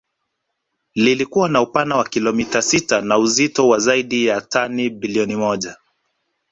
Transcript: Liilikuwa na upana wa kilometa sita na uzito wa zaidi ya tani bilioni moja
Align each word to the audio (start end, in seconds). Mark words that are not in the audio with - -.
Liilikuwa 0.95 1.49
na 1.49 1.61
upana 1.61 1.97
wa 1.97 2.05
kilometa 2.09 2.61
sita 2.61 3.01
na 3.01 3.17
uzito 3.17 3.67
wa 3.67 3.79
zaidi 3.79 4.25
ya 4.25 4.41
tani 4.41 4.89
bilioni 4.89 5.35
moja 5.35 5.77